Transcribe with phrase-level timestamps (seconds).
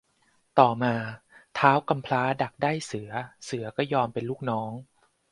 [0.59, 0.95] ต่อมา
[1.57, 3.09] ท้าวกำพร้าดักได้เสือ
[3.45, 4.71] เสือก็ยอมเป็นลูกน้อง